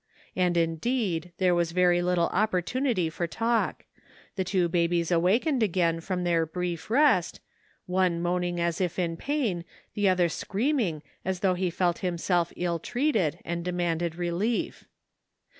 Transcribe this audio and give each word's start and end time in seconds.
And 0.35 0.57
indeed 0.57 1.31
there 1.37 1.53
was 1.53 1.73
very 1.73 2.01
little 2.01 2.29
opportunity 2.29 3.07
for 3.07 3.27
talk; 3.27 3.85
the 4.35 4.43
two 4.43 4.67
babies 4.67 5.11
awakened 5.11 5.61
again 5.61 5.99
from 5.99 6.23
their 6.23 6.43
brief 6.43 6.89
rest, 6.89 7.39
one 7.85 8.19
moaning 8.19 8.59
as 8.59 8.81
if 8.81 8.97
in 8.97 9.15
pain, 9.15 9.63
the 9.93 10.09
other 10.09 10.27
screaming 10.27 11.03
as 11.23 11.41
though 11.41 11.53
he 11.53 11.69
felt 11.69 11.99
himself 11.99 12.51
ill 12.55 12.79
treated, 12.79 13.37
and 13.45 13.63
demanded 13.63 14.15
relief. 14.15 14.85